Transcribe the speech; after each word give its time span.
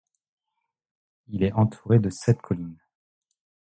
Il 1.27 1.43
est 1.43 1.51
entouré 1.53 1.99
de 1.99 2.09
sept 2.09 2.41
collines. 2.41 2.79